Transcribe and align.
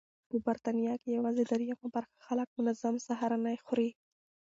په 0.29 0.35
بریتانیا 0.45 0.93
کې 1.01 1.09
یوازې 1.17 1.43
درېیمه 1.51 1.87
برخه 1.95 2.15
خلک 2.25 2.47
منظم 2.57 2.95
سهارنۍ 3.07 3.57
خوري. 3.65 3.89